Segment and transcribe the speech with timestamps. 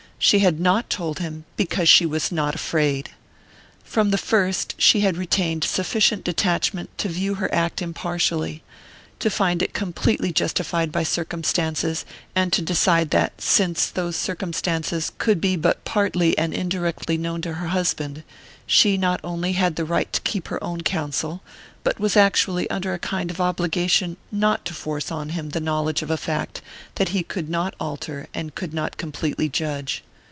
[0.23, 3.09] She had not told him because she was not afraid.
[3.83, 8.61] From the first she had retained sufficient detachment to view her act impartially,
[9.17, 15.41] to find it completely justified by circumstances, and to decide that, since those circumstances could
[15.41, 18.21] be but partly and indirectly known to her husband,
[18.67, 21.41] she not only had the right to keep her own counsel,
[21.83, 26.03] but was actually under a kind of obligation not to force on him the knowledge
[26.03, 26.61] of a fact
[26.95, 30.03] that he could not alter and could not completely judge....